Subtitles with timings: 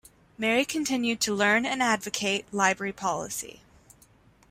[0.35, 3.61] Mary continued to learn and advocate library policy.